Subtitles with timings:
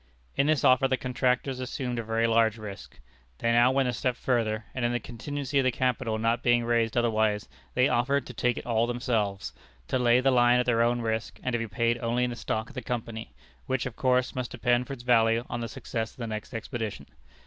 [0.35, 2.97] In this offer the contractors assumed a very large risk.
[3.37, 6.65] They now went a step further, and in the contingency of the capital not being
[6.65, 9.53] raised otherwise, they offered to take it all themselves
[9.89, 12.35] to lay the line at their own risk, and to be paid only in the
[12.35, 13.35] stock of the Company,
[13.67, 17.05] which, of course, must depend for its value on the success of the next expedition.